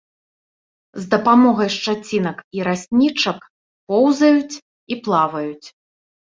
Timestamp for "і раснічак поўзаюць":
2.61-4.55